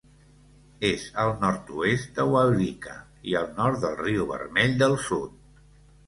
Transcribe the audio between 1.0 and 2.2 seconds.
al nord-oest